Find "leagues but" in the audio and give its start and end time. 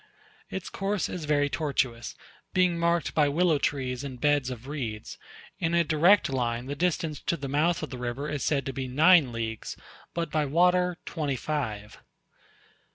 9.31-10.31